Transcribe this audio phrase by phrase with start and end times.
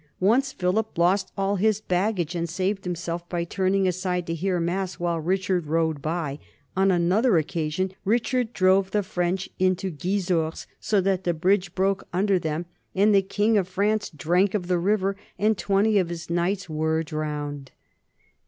[0.19, 4.95] Once Philip lost all his baggage and saved himself by turning aside to hear mass
[4.95, 6.39] while Richard rode by;
[6.75, 12.39] on another occasion Richard drove the French into Gisors so that the bridge broke under
[12.39, 16.67] them "and the king of France drank of the river, and twenty of his knights
[16.67, 17.69] were drowned."